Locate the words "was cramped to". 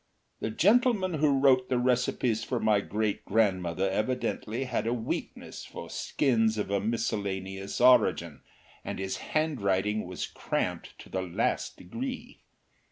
10.07-11.09